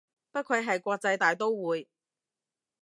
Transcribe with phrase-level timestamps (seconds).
[0.31, 1.87] 不愧係國際大刀會